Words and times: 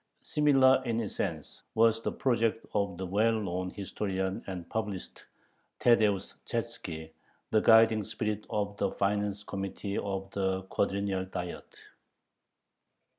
Similar 0.23 0.81
in 0.83 0.99
essence 0.99 1.61
was 1.75 2.01
the 2.01 2.11
project 2.11 2.65
of 2.73 2.97
the 2.97 3.05
well 3.05 3.39
known 3.39 3.69
historian 3.69 4.43
and 4.47 4.67
publicist 4.67 5.25
Thaddeus 5.79 6.33
Chatzki, 6.47 7.11
the 7.51 7.59
guiding 7.59 8.03
spirit 8.03 8.47
of 8.49 8.75
the 8.77 8.89
finance 8.93 9.43
committee 9.43 9.99
of 9.99 10.31
the 10.31 10.63
Quadrennial 10.71 11.25
Diet. 11.25 11.75